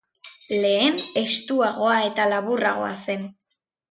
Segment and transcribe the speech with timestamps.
[0.61, 3.29] Lehen estuagoa eta laburragoa zen.